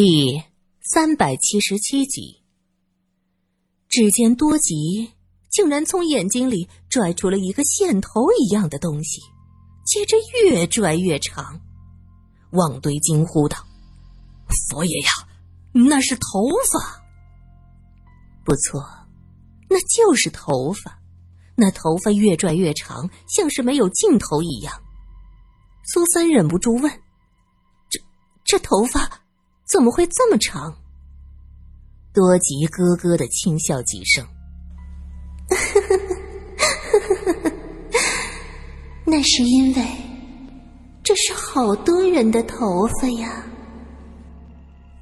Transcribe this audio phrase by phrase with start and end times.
[0.00, 0.44] 第
[0.80, 2.44] 三百七十七集，
[3.88, 5.12] 只见多吉
[5.50, 9.20] 竟然从眼睛里拽出了一个线头一样的东西，
[9.84, 11.60] 接着越拽越长。
[12.52, 13.56] 旺堆惊呼道
[14.70, 15.10] ：“佛爷呀，
[15.72, 17.02] 那是头发！
[18.44, 18.80] 不错，
[19.68, 20.96] 那就是头发。
[21.56, 24.80] 那头发越拽越长，像是没有尽头一样。”
[25.92, 27.02] 苏三忍不住问
[27.90, 28.00] ：“这
[28.44, 29.22] 这头发？”
[29.68, 30.74] 怎么会这么长？
[32.14, 34.26] 多吉咯咯的轻笑几声，
[39.06, 39.86] 那是因为
[41.04, 43.44] 这是好多人的头发呀。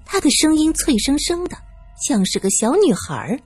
[0.05, 1.56] 他的声音脆生生的，
[2.05, 3.41] 像是个小女孩。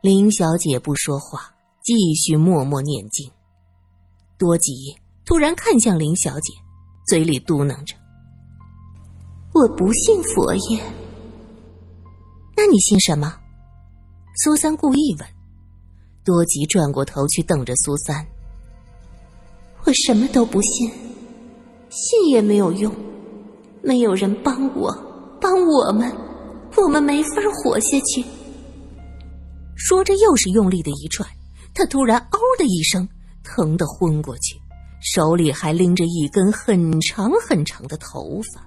[0.00, 3.30] 林小姐不说话，继续默默念经。
[4.38, 6.52] 多吉突然看向林小姐，
[7.06, 7.94] 嘴里嘟囔着。
[9.56, 10.78] 我不信佛爷，
[12.54, 13.32] 那你信什么？
[14.44, 15.26] 苏三故意问。
[16.22, 18.22] 多吉转过头去瞪着苏三。
[19.84, 20.90] 我什么都不信，
[21.88, 22.94] 信也没有用，
[23.82, 24.94] 没有人帮我，
[25.40, 26.14] 帮我们，
[26.76, 28.22] 我们没法活下去。
[29.74, 31.26] 说着，又是用力的一拽，
[31.72, 33.08] 他突然“嗷”的一声，
[33.42, 34.60] 疼得昏过去，
[35.00, 38.65] 手里还拎着一根很长很长的头发。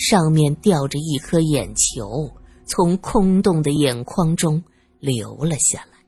[0.00, 2.34] 上面吊着一颗眼球，
[2.66, 4.64] 从空洞的眼眶中
[4.98, 5.98] 流了下来。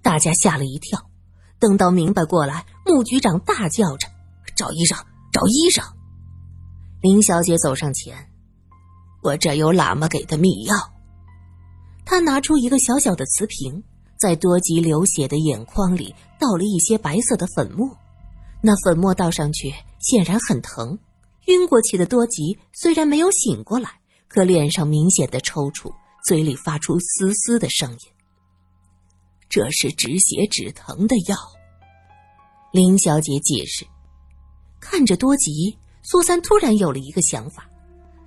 [0.00, 1.10] 大家吓了一跳，
[1.58, 4.08] 等到明白过来，穆局长大叫着
[4.56, 4.96] ：“找医生，
[5.30, 5.84] 找医生！”
[7.02, 8.30] 林小姐走上前
[9.22, 10.74] ：“我这有喇嘛给的秘药。”
[12.06, 13.84] 她拿出一个小小的瓷瓶，
[14.18, 17.86] 在多吉流血的眼眶里倒了一些白色的粉末，
[18.62, 20.98] 那粉末倒上去显然很疼。
[21.46, 25.92] 晕过去的多吉虽然没有醒过来，可脸上明显的抽搐，
[26.24, 27.98] 嘴里发出嘶嘶的声音。
[29.48, 31.36] 这是止血止疼的药，
[32.72, 33.84] 林小姐解释。
[34.80, 37.68] 看着多吉，苏三突然有了一个想法，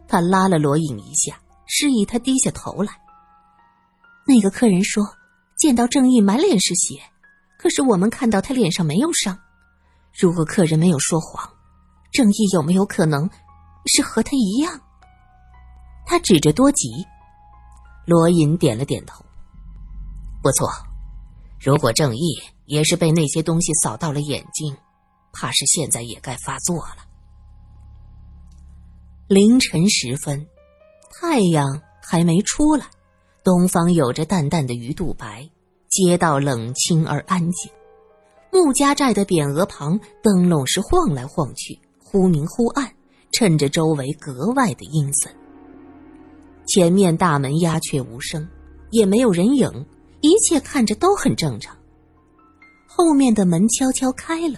[0.07, 2.93] 他拉了罗隐一下，示意他低下头来。
[4.27, 5.03] 那个客人说，
[5.57, 6.99] 见到正义满脸是血，
[7.57, 9.39] 可是我们看到他脸上没有伤。
[10.13, 11.54] 如果客人没有说谎。
[12.15, 13.29] 正义有没有可能
[13.87, 14.79] 是和他一样？
[16.05, 16.87] 他指着多吉，
[18.05, 19.25] 罗隐点了点头。
[20.41, 20.69] 不错，
[21.59, 22.21] 如果正义
[22.67, 24.77] 也是被那些东西扫到了眼睛，
[25.33, 27.03] 怕是现在也该发作了。
[29.27, 30.47] 凌晨时分，
[31.19, 32.85] 太阳还没出来，
[33.43, 35.49] 东方有着淡淡的鱼肚白，
[35.89, 37.69] 街道冷清而安静。
[38.53, 41.77] 穆家寨的匾额旁，灯笼是晃来晃去。
[42.15, 42.89] 忽明忽暗，
[43.33, 45.29] 衬着周围格外的阴森。
[46.65, 48.47] 前面大门鸦雀无声，
[48.89, 49.85] 也没有人影，
[50.21, 51.75] 一切看着都很正常。
[52.87, 54.57] 后面的门悄悄开了，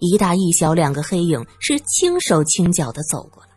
[0.00, 3.48] 一大一小两个黑影是轻手轻脚的走过来。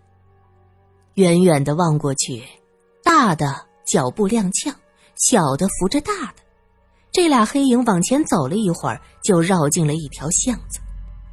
[1.15, 2.41] 远远的望过去，
[3.03, 4.73] 大的脚步踉跄，
[5.17, 6.35] 小的扶着大的。
[7.11, 10.79] 这俩黑影往前走了一会儿，就绕进了一条巷子。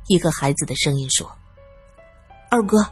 [0.09, 1.31] 一个孩子的声音说。
[2.51, 2.85] 二哥，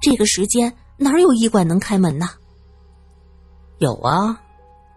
[0.00, 2.28] 这个时间哪有医馆能开门呢？
[3.78, 4.38] 有啊，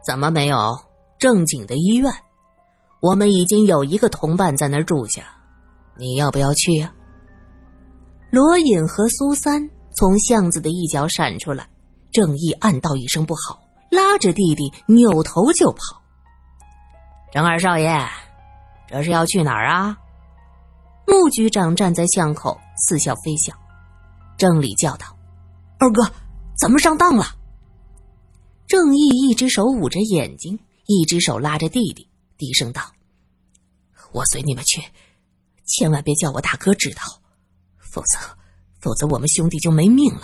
[0.06, 0.78] 怎么没有
[1.18, 2.12] 正经的医院？
[3.00, 5.24] 我们已经有一个同伴在那儿住下，
[5.96, 6.94] 你要不要去呀？
[8.30, 11.68] 罗隐和苏三从巷子的一角闪出来，
[12.12, 13.58] 正义暗道一声不好，
[13.90, 15.80] 拉着弟弟扭头就跑。
[17.32, 18.06] 郑二少爷，
[18.90, 19.98] 这是要去哪儿啊？
[21.06, 23.54] 穆局长站在巷口，似笑非笑。
[24.38, 25.18] 郑理叫道
[25.80, 26.12] ：“二哥，
[26.56, 27.36] 咱们上当了。”
[28.68, 32.82] 郑义一只手捂着眼睛，一只手拉着弟弟，低声道
[34.14, 34.82] ：“我随你们去，
[35.66, 37.02] 千万别叫我大哥知道，
[37.78, 38.20] 否则，
[38.80, 40.22] 否则我们兄弟就没命了。”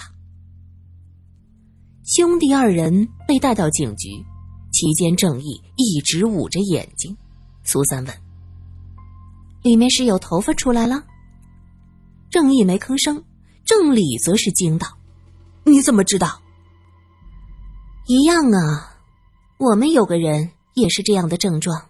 [2.06, 4.10] 兄弟二人被带到警局，
[4.72, 7.18] 期间郑义一直捂着眼睛。
[7.64, 8.16] 苏三问
[9.64, 11.02] ：“里面是有头发出来了？”
[12.30, 13.24] 郑义没吭声。
[13.66, 14.88] 郑理则是惊道
[15.64, 16.42] ：“你怎么知道？
[18.08, 18.98] 一样啊，
[19.58, 21.90] 我们有个人也是这样的症状。”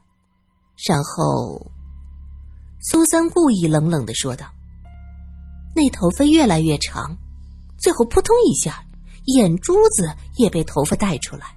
[0.87, 1.71] 然后，
[2.79, 4.45] 苏三故意冷冷的说道
[5.75, 7.17] ：“那头发越来越长，
[7.79, 8.85] 最后扑通一下，
[9.25, 11.47] 眼珠子也被头发带出来。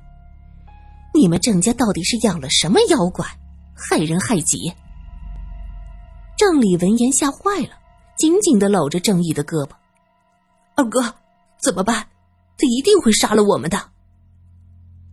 [1.13, 3.27] 你们郑家到底是养了什么妖怪，
[3.75, 4.73] 害人害己？”
[6.39, 7.71] 郑理闻言吓坏了，
[8.19, 9.71] 紧紧的搂着郑义的胳膊。
[10.77, 11.01] 二哥，
[11.59, 12.07] 怎么办？
[12.59, 13.79] 他一定会杀了我们的。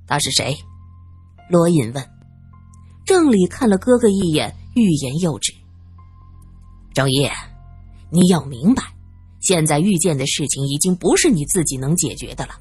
[0.05, 0.57] 他是谁？
[1.49, 2.09] 罗隐问。
[3.05, 5.53] 郑理看了哥哥一眼，欲言又止。
[6.93, 7.29] 郑义，
[8.11, 8.83] 你要明白，
[9.39, 12.55] 现在遇见的事情已经不是你自己能解决的了。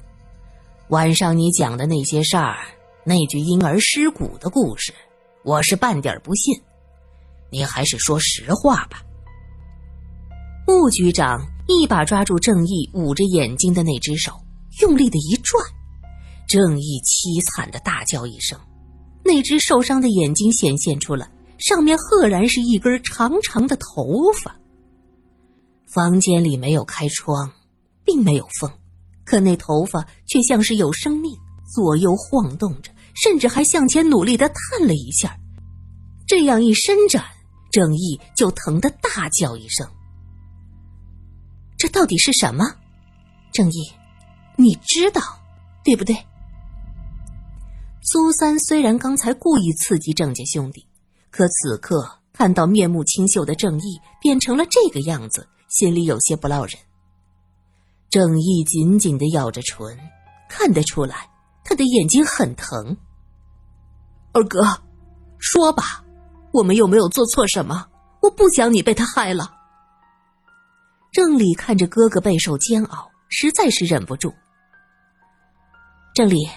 [0.87, 2.57] 晚上你讲的那些事儿，
[3.03, 4.93] 那具婴儿尸骨的故事，
[5.43, 6.57] 我是半点不信。
[7.49, 9.03] 你还是说实话吧。
[10.65, 14.31] 穆局长一把抓住郑义捂着眼睛的那只手，
[14.81, 15.63] 用力的一转，
[16.47, 18.59] 郑义凄惨的大叫一声。
[19.25, 24.55] 那只受伤的眼睛显现出了，上面赫然是一根长长的头发。
[25.87, 27.51] 房间里没有开窗，
[28.03, 28.71] 并没有风，
[29.23, 31.33] 可那头发却像是有生命，
[31.73, 35.37] 左右晃动着，甚至还向前努力的探了一下。
[36.27, 37.23] 这样一伸展，
[37.71, 39.87] 郑义就疼得大叫一声
[41.83, 42.63] ：“这到底是什么？”
[43.51, 43.91] 正义，
[44.55, 45.21] 你知道，
[45.83, 46.15] 对不对？
[48.01, 50.87] 苏三虽然刚才故意刺激郑家兄弟，
[51.29, 56.73] 可此刻看到面目清秀的郑义变成了这个样子，心里有些不落忍。
[58.09, 59.99] 郑义紧紧的咬着唇，
[60.47, 61.29] 看得出来
[61.65, 62.95] 他的眼睛很疼。
[64.31, 64.63] 二哥，
[65.37, 66.01] 说吧，
[66.53, 67.87] 我们有没有做错什么？
[68.21, 69.62] 我不想你被他害了。
[71.13, 74.33] 郑理看着哥哥备受煎熬，实在是忍不住。
[76.15, 76.49] 郑理。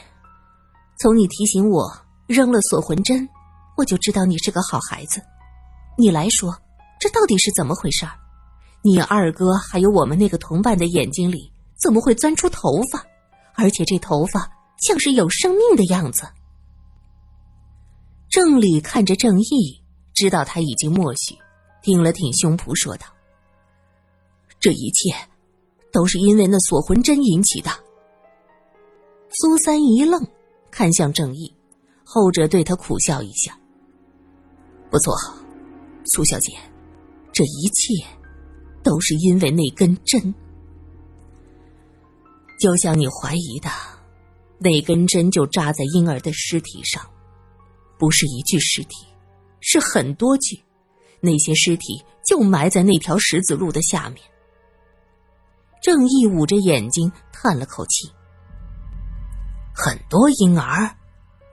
[0.98, 1.92] 从你提醒我
[2.26, 3.28] 扔了锁魂针，
[3.76, 5.20] 我就知道你是个好孩子。
[5.98, 6.56] 你来说，
[6.98, 8.06] 这到底是怎么回事？
[8.80, 13.04] 你二哥还有我们那个同伴的眼睛里怎么会钻出头发？
[13.56, 16.26] 而且这头发像是有生命的样子。
[18.30, 21.36] 郑理看着郑义，知道他已经默许，
[21.82, 23.06] 挺了挺胸脯说道
[24.66, 25.14] ：“这一切
[25.92, 27.70] 都是因为那锁魂针引起的。”
[29.30, 30.20] 苏三一愣。
[30.68, 31.54] 看向郑义，
[32.04, 33.58] 后者对他苦笑一下。
[34.90, 35.14] 不错，
[36.04, 36.52] 苏小姐，
[37.32, 38.04] 这一切
[38.82, 40.34] 都是因为那根针。
[42.60, 43.70] 就像你怀疑的，
[44.58, 47.02] 那根针就扎在婴儿的尸体上，
[47.98, 49.06] 不是一具尸体，
[49.60, 50.60] 是很多具。
[51.20, 54.22] 那些尸体就埋在那条石子路的下面。
[55.86, 58.10] 郑义捂着眼睛叹了口气。
[59.72, 60.96] 很多婴儿，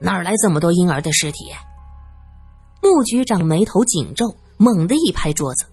[0.00, 1.52] 哪来这么多婴儿的尸体？
[2.82, 5.66] 穆局长眉头紧皱，猛地一拍桌子：“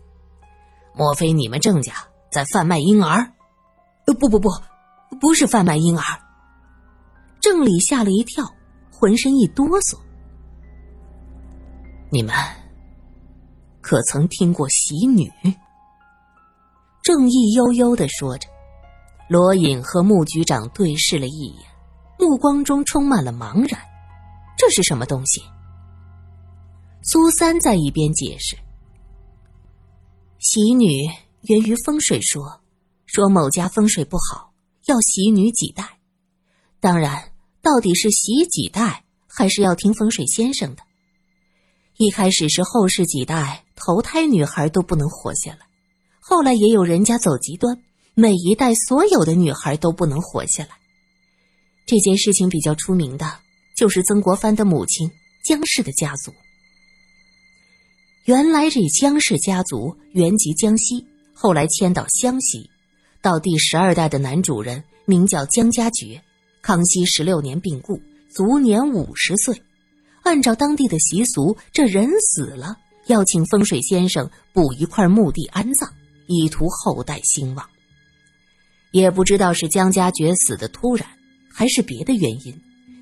[0.93, 1.91] 莫非你们郑家
[2.31, 3.33] 在贩卖婴儿？”“，
[4.05, 4.47] 不不不，
[5.19, 6.03] 不是贩卖婴儿。”
[7.41, 8.45] 郑理吓了一跳，
[8.91, 9.97] 浑身一哆嗦。
[12.13, 12.35] “你们
[13.81, 15.27] 可曾听过喜女？”
[17.01, 18.47] 郑义悠悠的说着。
[19.31, 21.63] 罗隐和穆局长对视了一眼。
[22.19, 23.81] 目光中充满了茫然，
[24.57, 25.41] 这是什么东西？
[27.01, 28.57] 苏三在一边解释
[30.37, 31.07] ：“喜女
[31.43, 32.59] 源于风水说，
[33.05, 34.51] 说某家风水不好，
[34.87, 35.97] 要喜女几代。
[36.81, 37.31] 当然，
[37.61, 40.83] 到底是喜几代，还是要听风水先生的。
[41.95, 45.59] 一开始是后世几代投胎女孩都不能活下来，
[46.19, 47.81] 后来也有人家走极端，
[48.13, 50.69] 每一代所有的女孩都不能活下来。”
[51.85, 53.39] 这件事情比较出名的，
[53.75, 55.11] 就是曾国藩的母亲
[55.43, 56.33] 江氏的家族。
[58.25, 62.69] 原来这江氏家族原籍江西，后来迁到湘西，
[63.21, 66.21] 到第十二代的男主人名叫江家爵，
[66.61, 67.99] 康熙十六年病故，
[68.29, 69.61] 卒年五十岁。
[70.23, 72.77] 按照当地的习俗，这人死了
[73.07, 75.91] 要请风水先生补一块墓地安葬，
[76.27, 77.67] 以图后代兴旺。
[78.91, 81.07] 也不知道是江家爵死的突然。
[81.53, 82.61] 还是别的原因，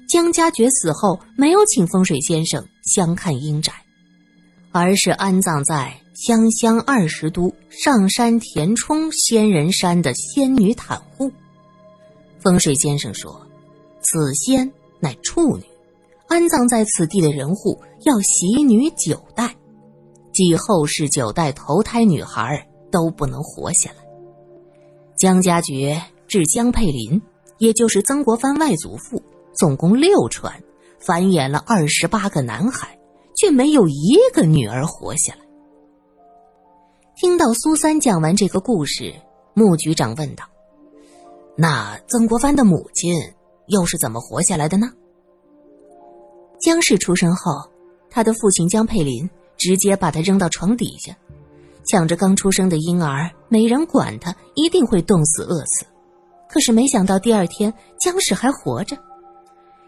[0.10, 3.72] 江家爵死后没有请风水先生相看阴宅，
[4.72, 11.32] 而是安葬在湘乡二十都上山田冲仙人山的仙女袒户。
[12.40, 13.48] 风水先生说，
[14.02, 14.70] 此仙
[15.00, 15.64] 乃处女，
[16.28, 19.56] 安葬在此地的人户要喜女九代，
[20.34, 24.09] 即后世九代投胎女孩都不能活下来。
[25.20, 27.22] 江家爵至江佩林。
[27.58, 29.22] 也就是曾国藩外祖父，
[29.54, 30.64] 总共六传，
[30.98, 32.98] 繁衍了二十八个男孩，
[33.36, 35.42] 却没有一个女儿活下来。
[37.18, 39.14] 听到苏三讲完这个故事，
[39.54, 40.46] 穆局长问道
[41.58, 43.14] ：“那曾国藩的母亲
[43.68, 44.90] 又是怎么活下来的呢？”
[46.64, 47.70] 江氏出生后，
[48.10, 51.14] 他的父亲江佩林直接把他扔到床底下，
[51.90, 55.86] 抢着刚出生的婴儿，没人管他，一定会冻死饿死。
[56.48, 58.96] 可是没想到第二天姜氏还活着，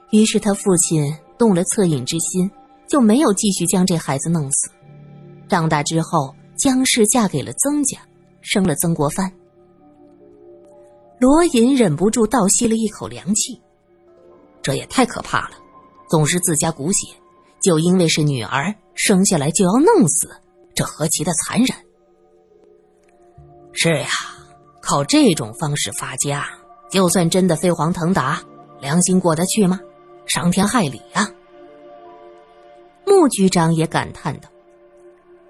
[0.09, 2.49] 于是他父亲动了恻隐之心，
[2.87, 4.71] 就没有继续将这孩子弄死。
[5.47, 7.99] 长大之后，姜氏嫁给了曾家，
[8.41, 9.31] 生了曾国藩。
[11.19, 13.61] 罗隐忍不住倒吸了一口凉气，
[14.63, 15.55] 这也太可怕了，
[16.09, 17.13] 总是自家骨血，
[17.61, 20.27] 就因为是女儿，生下来就要弄死，
[20.73, 21.77] 这何其的残忍！
[23.73, 24.07] 是呀。
[24.83, 26.49] 靠这种方式发家，
[26.89, 28.43] 就算真的飞黄腾达，
[28.81, 29.79] 良心过得去吗？
[30.25, 31.29] 伤天害理呀！
[33.05, 34.49] 穆局长也感叹道。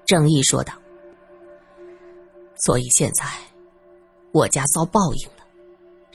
[0.06, 0.74] 正义说道
[2.60, 3.26] ：“所以现在，
[4.34, 5.46] 我家遭报应了。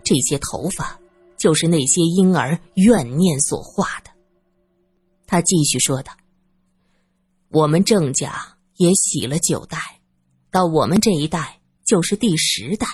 [0.04, 1.00] 这些头发，
[1.38, 4.10] 就是那些婴儿怨念所化的。”
[5.26, 6.12] 他继续说道
[7.48, 9.78] ：“我们郑家也洗了九代，
[10.50, 12.86] 到我们这一代就是第十代。”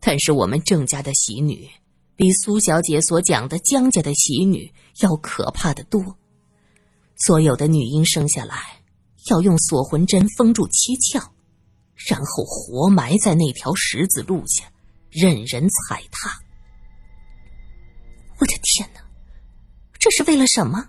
[0.00, 1.70] 但是我们郑家的喜女，
[2.16, 6.18] 比苏小姐所讲的江家的喜女要可怕的多。
[7.16, 8.82] 所有的女婴生下来，
[9.30, 11.30] 要用锁魂针封住七窍，
[11.94, 14.64] 然后活埋在那条十字路下，
[15.08, 16.40] 任人踩踏。
[18.40, 19.00] 我的天哪，
[20.00, 20.88] 这是为了什么？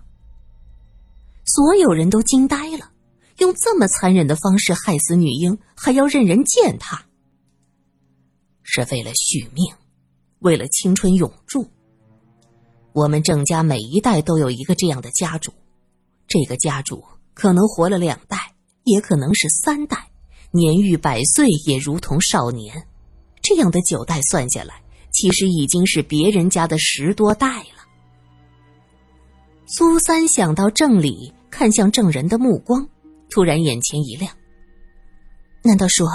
[1.44, 2.90] 所有人都惊呆了，
[3.38, 7.04] 用这么残忍的方式害死女婴，还要任人践踏。
[8.62, 9.74] 是为了续命，
[10.40, 11.68] 为了青春永驻。
[12.92, 15.52] 我们郑家每一代都有一个这样的家主，
[16.28, 17.02] 这个家主
[17.34, 20.10] 可能活了两代，也可能是三代，
[20.52, 22.86] 年逾百岁也如同少年。
[23.42, 24.80] 这样的九代算下来，
[25.12, 27.84] 其实已经是别人家的十多代了。
[29.66, 32.88] 苏三想到郑理看向郑人的目光，
[33.30, 34.34] 突然眼前一亮。
[35.62, 36.08] 难道说，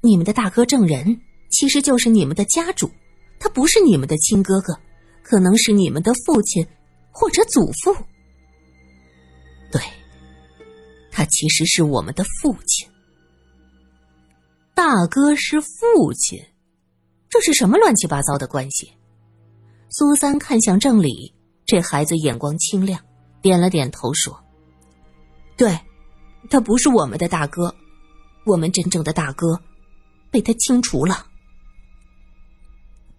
[0.00, 1.20] 你们的大哥郑人？
[1.50, 2.88] 其实就是你们的家主，
[3.40, 4.78] 他不是你们的亲哥哥，
[5.20, 6.64] 可能是你们的父亲
[7.10, 7.92] 或者祖父。
[9.72, 9.82] 对，
[11.10, 12.88] 他其实是我们的父亲。
[14.74, 16.40] 大哥是父亲，
[17.28, 18.92] 这是什么乱七八糟的关系？
[19.88, 21.34] 苏三看向郑理，
[21.66, 23.02] 这孩子眼光清亮，
[23.42, 24.40] 点了点头说
[25.58, 25.76] ：“对，
[26.48, 27.74] 他不是我们的大哥，
[28.44, 29.60] 我们真正的大哥
[30.30, 31.26] 被他清除了。”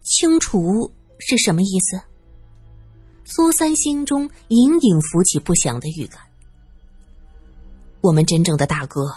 [0.04, 2.02] 清除是什么意思？
[3.24, 6.20] 苏三心中隐隐浮起不祥的预感。
[8.02, 9.16] 我们真正的大哥，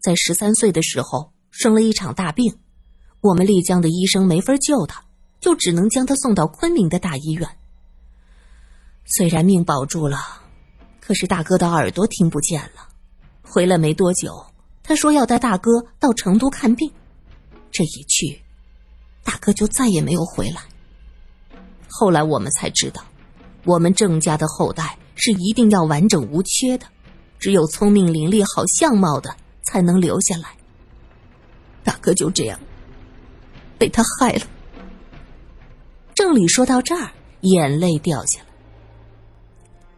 [0.00, 2.58] 在十三岁的时候生了一场大病，
[3.20, 5.04] 我们丽江的医生没法救他，
[5.38, 7.48] 就只能将他送到昆明的大医院。
[9.04, 10.18] 虽然命保住了，
[11.00, 12.88] 可是大哥的耳朵听不见了。
[13.48, 14.44] 回来没多久，
[14.82, 16.90] 他说要带大哥到成都看病，
[17.70, 18.42] 这一去。
[19.24, 20.60] 大哥就再也没有回来。
[21.88, 23.02] 后来我们才知道，
[23.64, 26.86] 我们郑家的后代是一定要完整无缺的，
[27.38, 30.50] 只有聪明伶俐、好相貌的才能留下来。
[31.82, 32.58] 大哥就这样
[33.78, 34.42] 被他害了。
[36.14, 37.12] 郑理说到这儿，
[37.42, 38.46] 眼泪掉下来。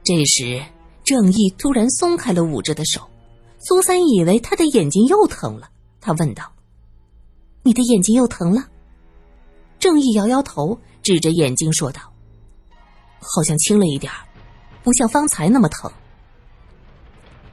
[0.04, 0.62] 这时，
[1.04, 3.07] 郑义突然松开了捂着的手，
[3.68, 5.68] 苏三以为他的眼睛又疼了，
[6.00, 6.50] 他问道
[7.62, 8.66] ：“你的眼睛又疼了？”
[9.78, 12.00] 郑义摇摇头，指着眼睛说道
[13.20, 14.10] ：“好像轻了一点
[14.82, 15.92] 不像方才那么疼。”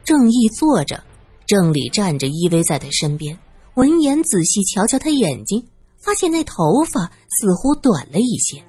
[0.06, 1.04] 郑义坐着，
[1.46, 3.38] 郑理站着依偎在他身边。
[3.74, 5.68] 闻言，仔细瞧瞧他眼睛，
[5.98, 8.64] 发现那头发似乎短了一些。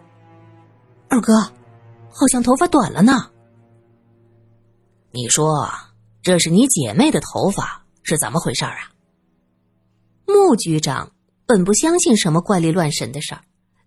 [1.08, 1.32] 二哥，
[2.10, 3.30] 好像头发短了呢。
[5.12, 5.68] 你说，
[6.26, 8.90] 这是你姐妹的头发是怎么回事啊？
[10.26, 11.12] 穆局长。
[11.46, 13.42] 本不相信什么怪力乱神的事儿，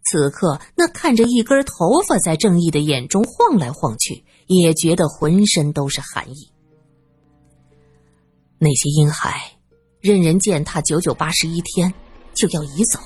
[0.05, 6.49] 此刻那看着一根头发在正义的眼中晃来晃去，也觉得浑身都是寒意。
[8.57, 9.57] 那些婴孩，
[9.99, 11.93] 任人践踏九九八十一天，
[12.33, 12.97] 就要移走。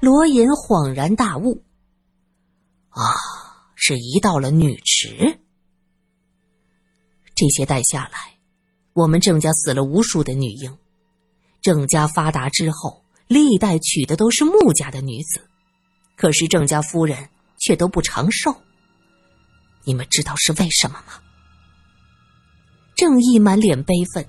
[0.00, 1.62] 罗隐恍然大悟：
[2.88, 3.14] 啊，
[3.76, 5.37] 是移到了女池。
[7.38, 8.36] 这些代下来，
[8.94, 10.76] 我们郑家死了无数的女婴。
[11.62, 15.40] 郑家发达之后，历代娶的都是穆家的女子，
[16.16, 17.28] 可是郑家夫人
[17.60, 18.52] 却都不长寿。
[19.84, 21.20] 你们知道是为什么吗？
[22.96, 24.26] 郑义满脸悲愤，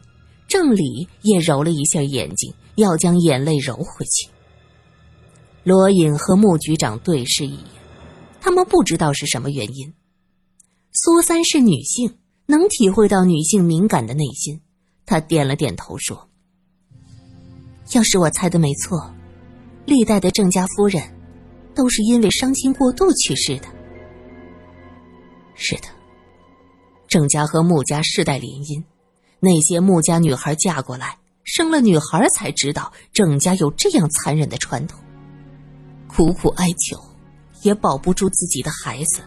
[0.47, 4.29] 郑理也揉了一下眼睛，要将眼泪揉回去。
[5.63, 7.65] 罗隐和穆局长对视一眼，
[8.39, 9.95] 他们不知道是什么原因。
[10.91, 12.18] 苏三是女性，
[12.49, 14.59] 能体会到女性敏感的内心，
[15.05, 16.27] 她点了点头说。
[17.93, 19.13] 要是我猜的没错，
[19.85, 21.03] 历代的郑家夫人
[21.75, 23.67] 都是因为伤心过度去世的。
[25.53, 25.83] 是的，
[27.07, 28.83] 郑家和穆家世代联姻，
[29.39, 34.99] 那些穆家女孩嫁过来生了女孩，才知道郑家有这样残忍的传统。
[36.07, 36.99] 苦苦哀求，
[37.61, 39.21] 也保不住自己的孩子，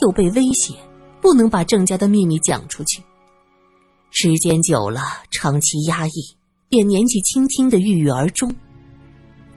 [0.00, 0.74] 又被威胁，
[1.22, 3.00] 不能把郑家的秘密讲出去。
[4.10, 5.00] 时间久了，
[5.30, 6.12] 长期压抑，
[6.68, 8.52] 便年纪轻轻的郁郁而终。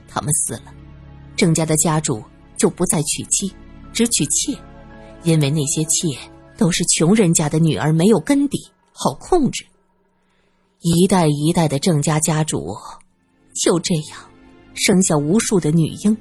[0.08, 0.72] 他们死了，
[1.34, 2.22] 郑家的家主
[2.56, 3.52] 就不再娶妻，
[3.92, 4.56] 只娶妾，
[5.24, 6.16] 因为那些妾
[6.56, 8.58] 都是穷人家的女儿，没有根底，
[8.92, 9.66] 好控制。
[10.80, 12.76] 一代一代的郑家家主
[13.54, 14.20] 就这样
[14.74, 16.16] 生下无数的女婴，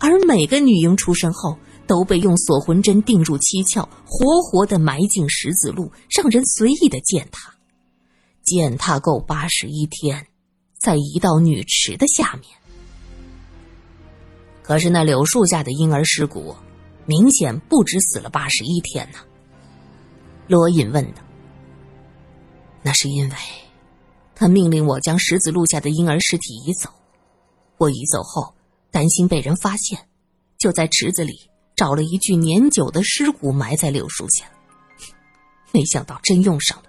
[0.00, 1.56] 而每个女婴出生后
[1.86, 7.54] 都被用锁魂针钉入七窍，活活的埋进十字路，让人随意的践踏。
[8.42, 10.26] 践踏够八十一天，
[10.78, 12.44] 再移到女池的下面。
[14.62, 16.54] 可是那柳树下的婴儿尸骨，
[17.06, 19.18] 明显不止死了八十一天呢。
[20.48, 21.22] 罗隐问道
[22.82, 23.36] ：“那是因为，
[24.34, 26.90] 他命令我将十字路下的婴儿尸体移走。
[27.78, 28.54] 我移走后，
[28.90, 29.98] 担心被人发现，
[30.56, 34.46] 就在池子里找了一具年久的尸骨埋在柳树下。
[35.72, 36.84] 没想到真用上了。”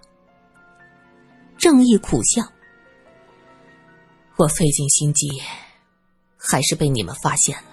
[1.60, 2.42] 正义苦笑
[4.38, 5.28] ：“我费尽心机。”
[6.40, 7.64] 还是被你们发现了。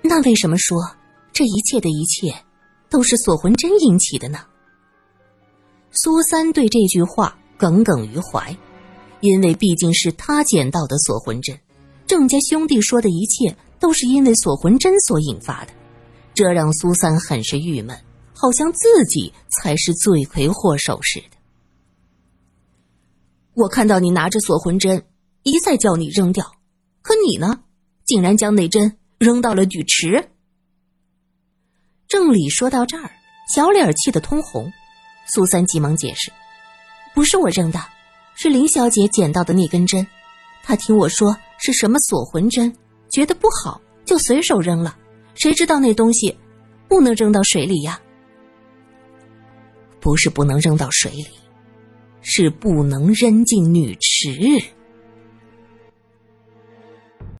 [0.00, 0.96] 那为什么说
[1.32, 2.34] 这一切的一切
[2.88, 4.46] 都是锁魂针引起的呢？
[5.90, 8.56] 苏三对这句话耿耿于怀，
[9.20, 11.60] 因为毕竟是他捡到的锁魂针。
[12.06, 15.72] 郑家兄弟说的一切都是因为锁魂针所引发的，
[16.34, 18.00] 这让苏三很是郁闷，
[18.32, 21.36] 好像自己才是罪魁祸首似的。
[23.54, 25.04] 我看到你拿着锁魂针，
[25.42, 26.46] 一再叫你扔掉。
[27.02, 27.64] 可你呢，
[28.04, 30.30] 竟然将那针扔到了女池。
[32.06, 33.10] 郑理说到这儿，
[33.52, 34.70] 小脸气得通红。
[35.26, 36.30] 苏三急忙解释
[37.14, 37.80] ：“不是我扔的，
[38.36, 40.06] 是林小姐捡到的那根针。
[40.62, 42.72] 她听我说是什么锁魂针，
[43.12, 44.96] 觉得不好，就随手扔了。
[45.34, 46.36] 谁知道那东西
[46.88, 48.00] 不能扔到水里呀？
[50.00, 51.28] 不是不能扔到水里，
[52.22, 54.32] 是不能扔进女池。”